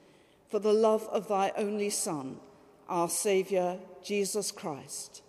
for 0.51 0.59
the 0.59 0.73
love 0.73 1.07
of 1.07 1.29
thy 1.29 1.53
only 1.55 1.89
Son, 1.89 2.37
our 2.89 3.07
Saviour, 3.07 3.79
Jesus 4.03 4.51
Christ. 4.51 5.23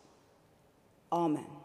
Amen. 1.12 1.61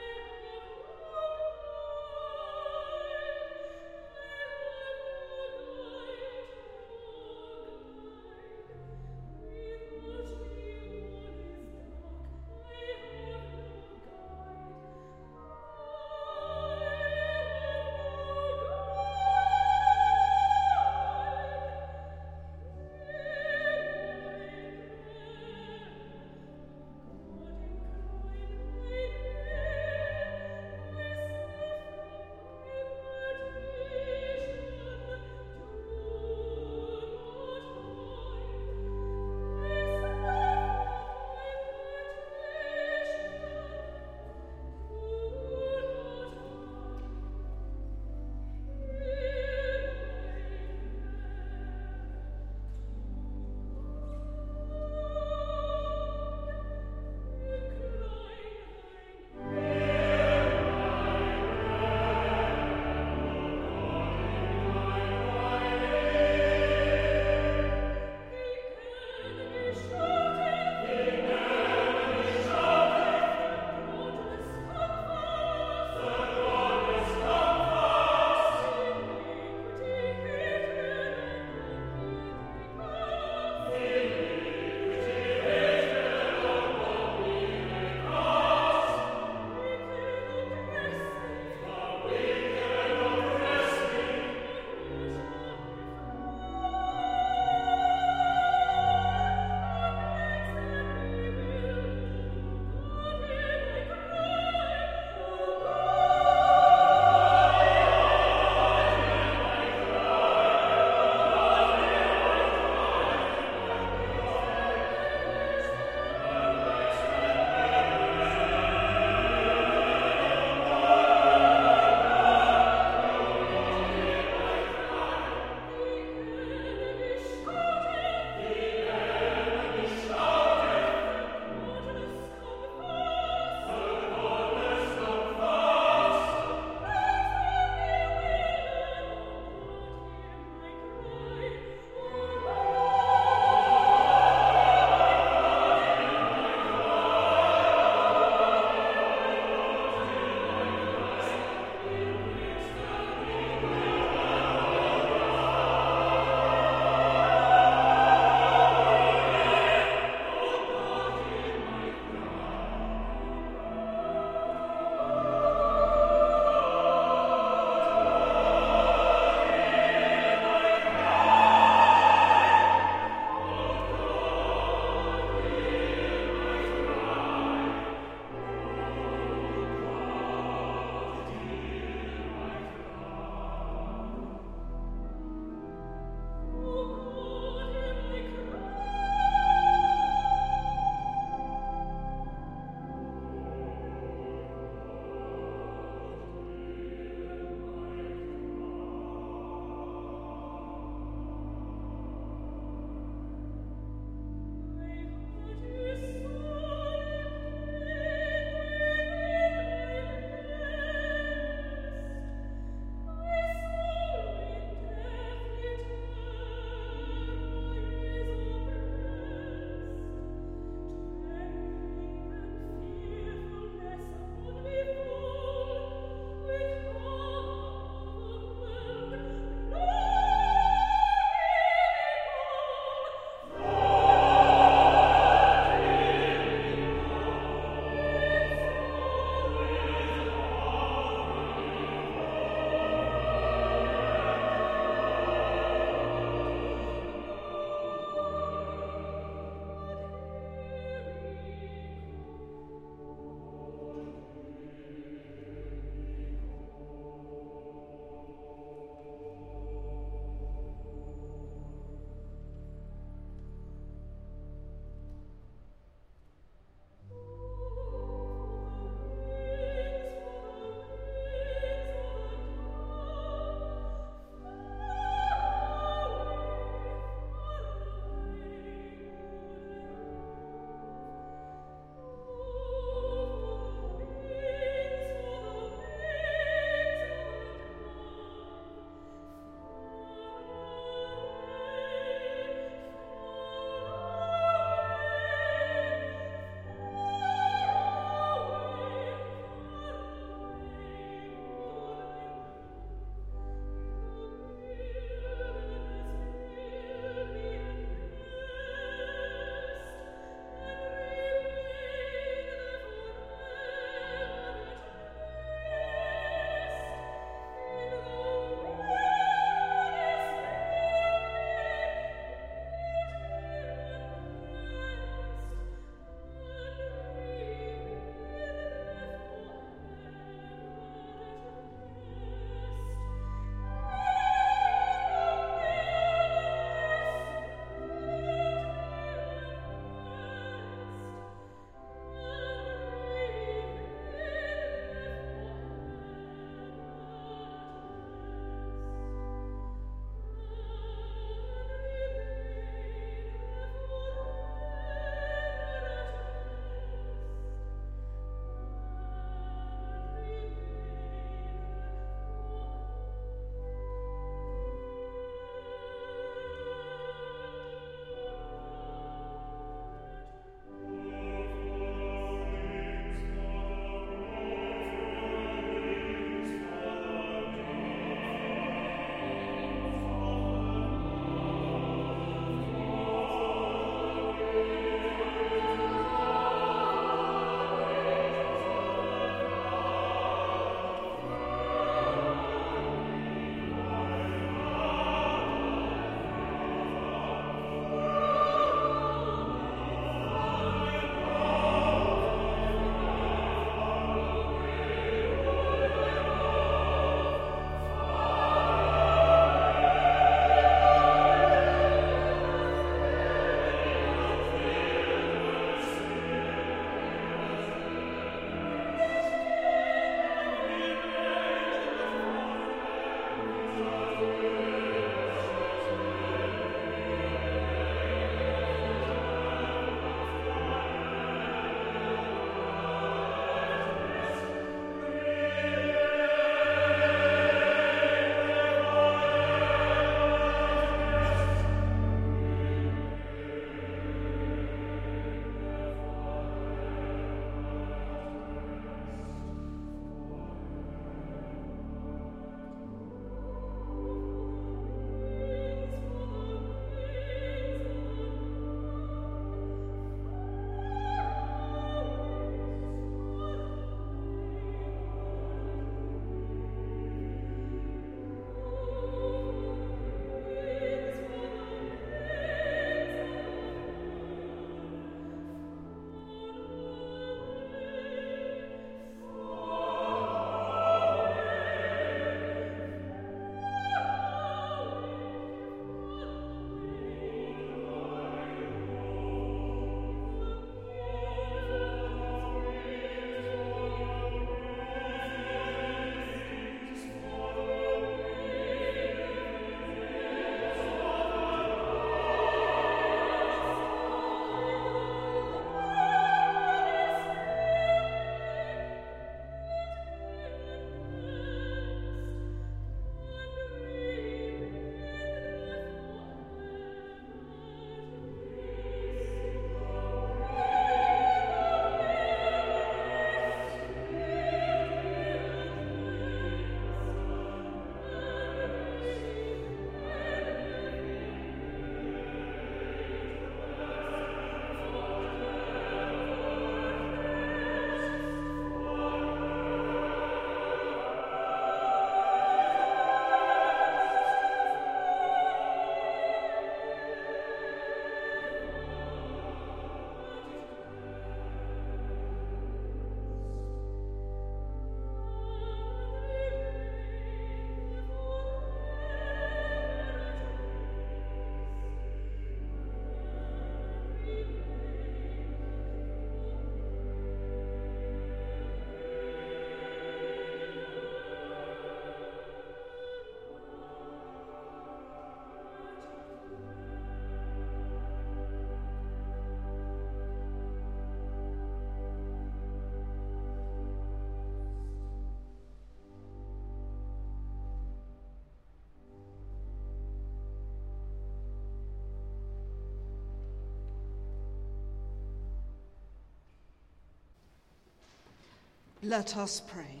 Let 599.04 599.36
us 599.36 599.60
pray. 599.60 600.00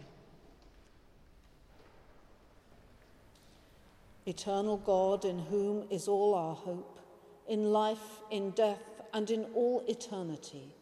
Eternal 4.24 4.78
God, 4.78 5.26
in 5.26 5.38
whom 5.38 5.84
is 5.90 6.08
all 6.08 6.34
our 6.34 6.54
hope, 6.54 6.98
in 7.46 7.70
life, 7.70 8.22
in 8.30 8.52
death, 8.52 9.02
and 9.12 9.30
in 9.30 9.44
all 9.54 9.84
eternity, 9.86 10.74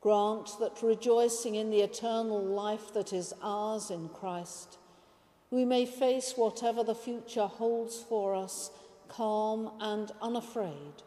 grant 0.00 0.48
that 0.58 0.82
rejoicing 0.82 1.56
in 1.56 1.68
the 1.68 1.82
eternal 1.82 2.42
life 2.42 2.94
that 2.94 3.12
is 3.12 3.34
ours 3.42 3.90
in 3.90 4.08
Christ, 4.08 4.78
we 5.50 5.66
may 5.66 5.84
face 5.84 6.32
whatever 6.34 6.82
the 6.82 6.94
future 6.94 7.46
holds 7.46 7.98
for 7.98 8.34
us 8.34 8.70
calm 9.08 9.70
and 9.80 10.12
unafraid, 10.22 11.02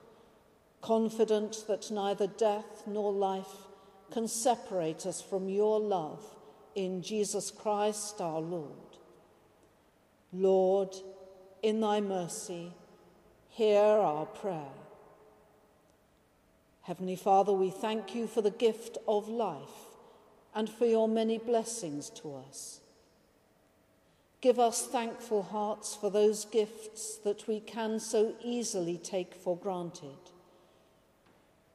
confident 0.81 1.65
that 1.67 1.89
neither 1.89 2.27
death 2.27 2.83
nor 2.85 3.11
life 3.11 3.68
can 4.11 4.27
separate 4.27 5.05
us 5.05 5.21
from 5.21 5.49
your 5.49 5.79
love 5.79 6.23
in 6.75 7.01
Jesus 7.01 7.51
Christ 7.51 8.21
our 8.21 8.39
Lord. 8.39 8.97
Lord, 10.31 10.95
in 11.63 11.81
thy 11.81 12.01
mercy, 12.01 12.73
hear 13.49 13.81
our 13.81 14.25
prayer. 14.25 14.73
Heavenly 16.83 17.15
Father, 17.15 17.53
we 17.53 17.69
thank 17.69 18.15
you 18.15 18.27
for 18.27 18.41
the 18.41 18.51
gift 18.51 18.97
of 19.07 19.27
life 19.27 19.89
and 20.55 20.69
for 20.69 20.85
your 20.85 21.07
many 21.07 21.37
blessings 21.37 22.09
to 22.09 22.35
us. 22.35 22.79
Give 24.41 24.59
us 24.59 24.87
thankful 24.87 25.43
hearts 25.43 25.95
for 25.95 26.09
those 26.09 26.45
gifts 26.45 27.17
that 27.17 27.47
we 27.47 27.59
can 27.59 27.99
so 27.99 28.35
easily 28.43 28.97
take 28.97 29.35
for 29.35 29.57
granted 29.57 30.17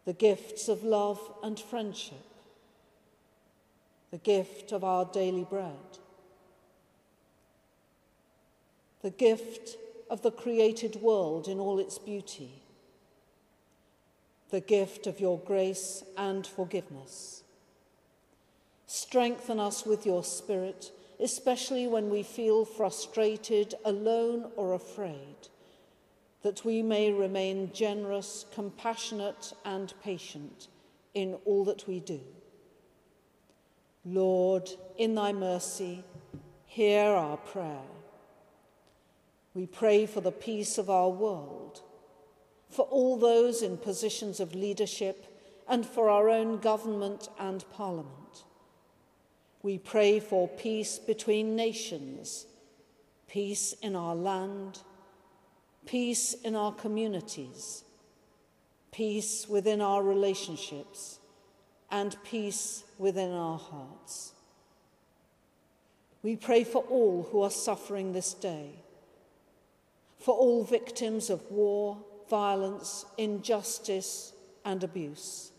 the 0.04 0.12
gifts 0.12 0.68
of 0.68 0.84
love 0.84 1.20
and 1.42 1.58
friendship, 1.58 2.26
the 4.10 4.18
gift 4.18 4.72
of 4.72 4.84
our 4.84 5.04
daily 5.06 5.44
bread, 5.44 5.98
the 9.02 9.10
gift 9.10 9.76
of 10.10 10.22
the 10.22 10.30
created 10.30 10.96
world 10.96 11.48
in 11.48 11.58
all 11.58 11.78
its 11.78 11.98
beauty, 11.98 12.62
the 14.50 14.60
gift 14.60 15.06
of 15.06 15.20
your 15.20 15.38
grace 15.38 16.04
and 16.16 16.46
forgiveness. 16.46 17.42
Strengthen 18.86 19.58
us 19.58 19.86
with 19.86 20.04
your 20.04 20.22
Spirit, 20.22 20.92
especially 21.18 21.86
when 21.86 22.10
we 22.10 22.22
feel 22.22 22.64
frustrated, 22.64 23.74
alone, 23.84 24.50
or 24.56 24.74
afraid 24.74 25.48
that 26.44 26.62
we 26.62 26.82
may 26.82 27.10
remain 27.10 27.72
generous, 27.72 28.44
compassionate, 28.52 29.54
and 29.64 29.94
patient 30.02 30.68
in 31.14 31.34
all 31.46 31.64
that 31.64 31.88
we 31.88 32.00
do. 32.00 32.20
Lord, 34.04 34.68
in 34.98 35.14
thy 35.14 35.32
mercy, 35.32 36.04
hear 36.66 37.06
our 37.06 37.38
prayer. 37.38 37.88
We 39.54 39.66
pray 39.66 40.04
for 40.04 40.20
the 40.20 40.32
peace 40.32 40.76
of 40.76 40.90
our 40.90 41.08
world, 41.08 41.80
for 42.68 42.84
all 42.90 43.16
those 43.16 43.62
in 43.62 43.78
positions 43.78 44.38
of 44.38 44.54
leadership, 44.54 45.24
and 45.66 45.86
for 45.86 46.10
our 46.10 46.28
own 46.28 46.58
government 46.58 47.30
and 47.38 47.64
parliament. 47.72 48.44
We 49.62 49.78
pray 49.78 50.20
for 50.20 50.46
peace 50.46 50.98
between 50.98 51.56
nations, 51.56 52.44
peace 53.28 53.72
in 53.80 53.96
our 53.96 54.14
land, 54.14 54.80
peace 55.86 56.34
in 56.34 56.54
our 56.54 56.72
communities, 56.72 57.84
peace 58.92 59.48
within 59.48 59.80
our 59.80 60.02
relationships, 60.02 61.18
and 61.90 62.16
peace 62.24 62.84
within 62.98 63.32
our 63.32 63.58
hearts. 63.58 64.32
We 66.22 66.36
pray 66.36 66.64
for 66.64 66.82
all 66.84 67.28
who 67.30 67.42
are 67.42 67.50
suffering 67.50 68.12
this 68.12 68.34
day, 68.34 68.70
for 70.18 70.34
all 70.34 70.64
victims 70.64 71.28
of 71.28 71.50
war, 71.50 71.98
violence, 72.30 73.04
injustice, 73.18 74.32
and 74.64 74.82
abuse. 74.82 75.52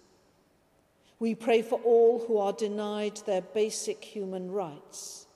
We 1.20 1.36
pray 1.36 1.62
for 1.62 1.80
all 1.84 2.26
who 2.28 2.38
are 2.38 2.52
denied 2.52 3.18
their 3.26 3.42
basic 3.42 4.04
human 4.04 4.52
rights. 4.52 5.28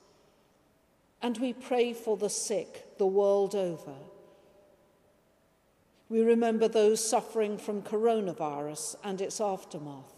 And 1.21 1.37
we 1.37 1.53
pray 1.53 1.93
for 1.93 2.17
the 2.17 2.29
sick 2.29 2.97
the 2.97 3.07
world 3.07 3.55
over 3.55 3.95
we 6.09 6.21
remember 6.21 6.67
those 6.67 7.07
suffering 7.07 7.57
from 7.57 7.83
coronavirus 7.83 8.95
and 9.03 9.21
its 9.21 9.39
aftermath, 9.39 10.11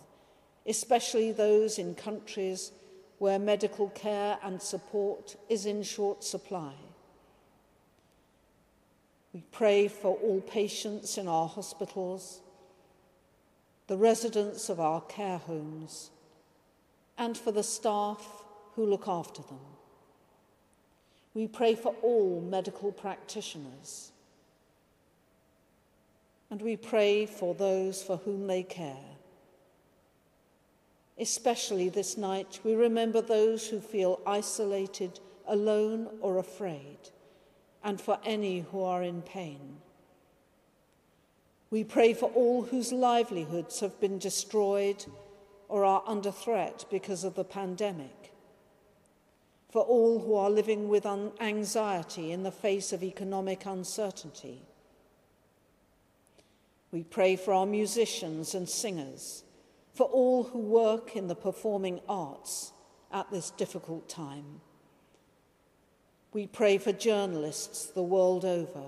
especially 0.66 1.34
those 1.34 1.78
in 1.78 1.96
countries 1.96 2.72
where 3.18 3.38
medical 3.38 3.90
care 3.90 4.38
and 4.42 4.62
support 4.62 5.36
is 5.50 5.66
in 5.66 5.84
short 5.84 6.24
supply. 6.24 6.74
We 9.34 9.44
pray 9.52 9.90
for 9.90 10.16
all 10.18 10.42
patients 10.42 11.18
in 11.18 11.28
our 11.28 11.48
hospitals, 11.48 12.40
the 13.88 13.98
residents 13.98 14.70
of 14.70 14.80
our 14.80 15.02
care 15.02 15.38
homes, 15.40 16.10
and 17.18 17.38
for 17.38 17.52
the 17.52 17.64
staff 17.64 18.44
who 18.76 18.86
look 18.86 19.08
after 19.08 19.42
them. 19.42 19.60
We 21.34 21.48
pray 21.48 21.76
for 21.76 21.94
all 22.02 22.42
medical 22.42 22.92
practitioners 22.92 24.11
and 26.52 26.62
we 26.62 26.76
pray 26.76 27.26
for 27.26 27.56
those 27.56 28.04
for 28.04 28.18
whom 28.18 28.46
they 28.46 28.62
care. 28.62 29.08
Especially 31.18 31.88
this 31.88 32.18
night, 32.18 32.60
we 32.66 32.76
remember 32.76 33.22
those 33.22 33.70
who 33.70 33.80
feel 33.80 34.20
isolated, 34.28 35.22
alone, 35.48 36.10
or 36.20 36.38
afraid, 36.38 36.98
and 37.86 38.02
for 38.02 38.20
any 38.26 38.60
who 38.60 38.84
are 38.84 39.02
in 39.02 39.22
pain. 39.22 39.78
We 41.70 41.86
pray 41.86 42.14
for 42.14 42.30
all 42.32 42.64
whose 42.64 42.92
livelihoods 42.92 43.80
have 43.80 43.98
been 44.02 44.18
destroyed 44.18 45.06
or 45.70 45.86
are 45.86 46.04
under 46.06 46.32
threat 46.32 46.84
because 46.92 47.24
of 47.24 47.36
the 47.36 47.46
pandemic, 47.46 48.34
for 49.70 49.84
all 49.84 50.20
who 50.20 50.36
are 50.36 50.50
living 50.50 50.90
with 50.90 51.06
anxiety 51.06 52.34
in 52.34 52.44
the 52.44 52.52
face 52.52 52.92
of 52.92 53.04
economic 53.04 53.66
uncertainty 53.66 54.64
we 56.92 57.04
pray 57.04 57.36
for 57.36 57.54
our 57.54 57.66
musicians 57.66 58.54
and 58.54 58.68
singers, 58.68 59.44
for 59.94 60.08
all 60.08 60.44
who 60.44 60.60
work 60.60 61.16
in 61.16 61.28
the 61.28 61.36
performing 61.36 62.02
arts 62.08 62.74
at 63.12 63.32
this 63.32 63.50
difficult 63.52 64.10
time. 64.10 64.62
We 66.34 66.48
pray 66.48 66.78
for 66.78 66.92
journalists 66.92 67.86
the 67.86 68.04
world 68.04 68.46
over. 68.46 68.86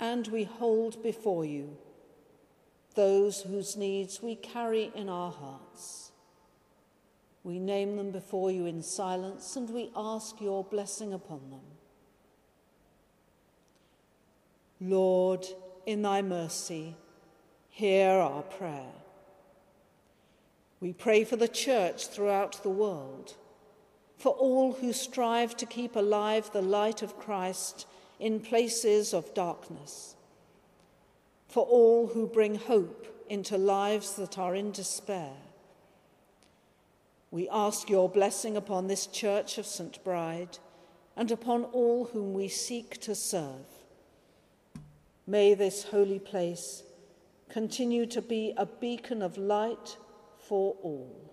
And 0.00 0.26
we 0.28 0.44
hold 0.44 1.02
before 1.02 1.44
you 1.44 1.76
those 2.94 3.42
whose 3.42 3.76
needs 3.76 4.22
we 4.22 4.34
carry 4.34 4.90
in 4.94 5.08
our 5.08 5.30
hearts. 5.30 6.12
We 7.44 7.58
name 7.58 7.96
them 7.96 8.10
before 8.10 8.50
you 8.50 8.66
in 8.66 8.82
silence 8.82 9.56
and 9.56 9.70
we 9.70 9.90
ask 9.96 10.40
your 10.40 10.64
blessing 10.64 11.12
upon 11.12 11.50
them. 11.50 11.71
Lord, 14.82 15.46
in 15.86 16.02
thy 16.02 16.22
mercy, 16.22 16.96
hear 17.68 18.10
our 18.10 18.42
prayer. 18.42 18.92
We 20.80 20.92
pray 20.92 21.22
for 21.22 21.36
the 21.36 21.48
church 21.48 22.08
throughout 22.08 22.60
the 22.64 22.68
world, 22.70 23.36
for 24.16 24.32
all 24.32 24.72
who 24.72 24.92
strive 24.92 25.56
to 25.58 25.66
keep 25.66 25.94
alive 25.94 26.50
the 26.52 26.62
light 26.62 27.02
of 27.02 27.18
Christ 27.18 27.86
in 28.18 28.40
places 28.40 29.14
of 29.14 29.34
darkness, 29.34 30.16
for 31.48 31.64
all 31.64 32.08
who 32.08 32.26
bring 32.26 32.56
hope 32.56 33.06
into 33.28 33.56
lives 33.56 34.14
that 34.14 34.36
are 34.36 34.56
in 34.56 34.72
despair. 34.72 35.34
We 37.30 37.48
ask 37.48 37.88
your 37.88 38.08
blessing 38.08 38.56
upon 38.56 38.88
this 38.88 39.06
church 39.06 39.58
of 39.58 39.66
St. 39.66 40.02
Bride 40.02 40.58
and 41.16 41.30
upon 41.30 41.64
all 41.64 42.06
whom 42.06 42.34
we 42.34 42.48
seek 42.48 43.00
to 43.02 43.14
serve. 43.14 43.71
May 45.26 45.54
this 45.54 45.84
holy 45.84 46.18
place 46.18 46.82
continue 47.48 48.06
to 48.06 48.20
be 48.20 48.54
a 48.56 48.66
beacon 48.66 49.22
of 49.22 49.38
light 49.38 49.96
for 50.38 50.74
all. 50.82 51.30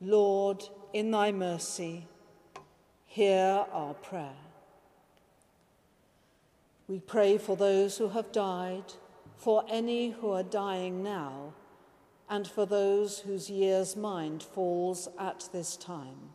Lord, 0.00 0.62
in 0.92 1.10
thy 1.10 1.32
mercy, 1.32 2.06
hear 3.04 3.66
our 3.72 3.94
prayer. 3.94 4.36
We 6.86 7.00
pray 7.00 7.36
for 7.36 7.56
those 7.56 7.98
who 7.98 8.08
have 8.08 8.32
died, 8.32 8.94
for 9.36 9.64
any 9.68 10.10
who 10.10 10.30
are 10.30 10.44
dying 10.44 11.02
now, 11.02 11.52
and 12.30 12.46
for 12.46 12.64
those 12.64 13.18
whose 13.18 13.50
year's 13.50 13.96
mind 13.96 14.42
falls 14.42 15.08
at 15.18 15.48
this 15.52 15.76
time 15.76 16.30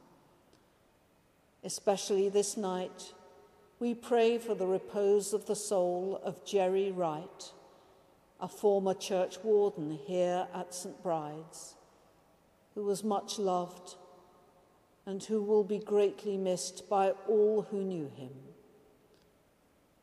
especially 1.63 2.29
this 2.29 2.57
night, 2.57 3.13
we 3.79 3.93
pray 3.93 4.37
for 4.37 4.55
the 4.55 4.67
repose 4.67 5.33
of 5.33 5.45
the 5.45 5.55
soul 5.55 6.19
of 6.23 6.45
Jerry 6.45 6.91
Wright, 6.91 7.51
a 8.39 8.47
former 8.47 8.93
church 8.93 9.37
warden 9.43 9.91
here 10.05 10.47
at 10.53 10.73
St. 10.73 11.01
Bride's, 11.01 11.75
who 12.75 12.83
was 12.83 13.03
much 13.03 13.39
loved 13.39 13.95
and 15.05 15.23
who 15.23 15.41
will 15.41 15.63
be 15.63 15.79
greatly 15.79 16.37
missed 16.37 16.89
by 16.89 17.11
all 17.27 17.67
who 17.69 17.83
knew 17.83 18.11
him. 18.15 18.31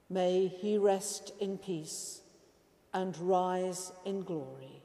May 0.09 0.47
he 0.47 0.77
rest 0.77 1.33
in 1.41 1.59
peace 1.59 2.21
and 2.93 3.17
rise 3.19 3.93
in 4.05 4.23
glory, 4.23 4.83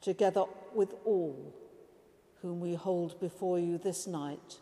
together 0.00 0.44
with 0.74 0.94
all 1.04 1.54
whom 2.42 2.60
we 2.60 2.74
hold 2.74 3.20
before 3.20 3.58
you 3.58 3.76
this 3.76 4.06
night 4.06 4.60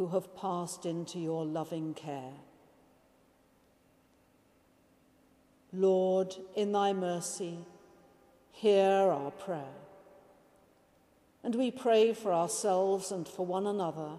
who 0.00 0.08
have 0.08 0.34
passed 0.34 0.86
into 0.86 1.18
your 1.18 1.44
loving 1.44 1.92
care. 1.92 2.32
Lord, 5.74 6.34
in 6.56 6.72
thy 6.72 6.94
mercy, 6.94 7.58
hear 8.50 8.88
our 8.88 9.30
prayer. 9.30 9.76
And 11.44 11.54
we 11.54 11.70
pray 11.70 12.14
for 12.14 12.32
ourselves 12.32 13.12
and 13.12 13.28
for 13.28 13.44
one 13.44 13.66
another, 13.66 14.12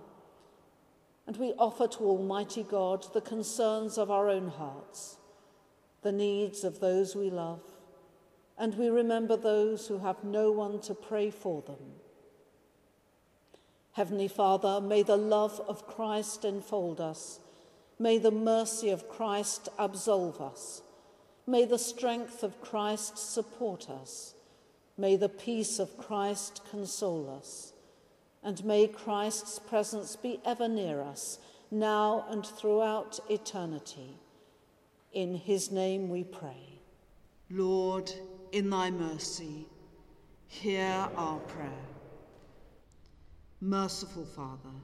and 1.26 1.38
we 1.38 1.54
offer 1.54 1.88
to 1.88 2.04
Almighty 2.04 2.62
God 2.62 3.12
the 3.16 3.22
concerns 3.22 3.98
of 3.98 4.12
our 4.12 4.30
own 4.30 4.50
hearts, 4.50 5.18
the 6.04 6.12
needs 6.12 6.64
of 6.64 6.80
those 6.80 7.16
we 7.16 7.32
love, 7.32 7.64
and 8.56 8.78
we 8.78 8.90
remember 8.90 9.36
those 9.36 9.88
who 9.88 9.98
have 9.98 10.24
no 10.24 10.52
one 10.52 10.80
to 10.82 10.94
pray 10.94 11.32
for 11.32 11.64
them. 11.64 12.01
Heavenly 13.94 14.30
Father, 14.30 14.80
may 14.80 15.04
the 15.04 15.18
love 15.18 15.62
of 15.68 15.86
Christ 15.86 16.46
enfold 16.46 17.02
us. 17.02 17.40
May 18.00 18.18
the 18.18 18.32
mercy 18.32 18.90
of 18.90 19.10
Christ 19.10 19.68
absolve 19.78 20.40
us. 20.40 20.82
May 21.46 21.66
the 21.66 21.78
strength 21.78 22.42
of 22.42 22.62
Christ 22.62 23.18
support 23.18 23.90
us. 23.90 24.34
May 24.98 25.18
the 25.18 25.30
peace 25.30 25.78
of 25.78 25.98
Christ 25.98 26.62
console 26.72 27.30
us. 27.38 27.74
And 28.44 28.64
may 28.64 28.88
Christ's 28.88 29.60
presence 29.60 30.16
be 30.16 30.40
ever 30.46 30.68
near 30.68 31.02
us, 31.02 31.40
now 31.70 32.26
and 32.30 32.46
throughout 32.46 33.20
eternity. 33.30 34.18
In 35.12 35.36
his 35.36 35.70
name 35.70 36.10
we 36.10 36.24
pray. 36.24 36.80
Lord, 37.50 38.12
in 38.52 38.70
thy 38.70 38.90
mercy, 38.90 39.68
hear 40.48 41.08
our 41.18 41.40
prayer. 41.40 41.91
Merciful 43.62 44.26
Father, 44.26 44.76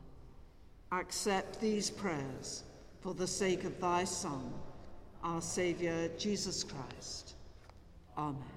accept 0.91 1.59
these 1.59 1.89
prayers 1.89 2.63
for 3.01 3.15
the 3.15 3.25
sake 3.25 3.63
of 3.63 3.79
thy 3.81 4.03
Son, 4.03 4.53
our 5.23 5.41
Saviour, 5.41 6.09
Jesus 6.17 6.63
Christ. 6.63 7.33
Amen. 8.15 8.56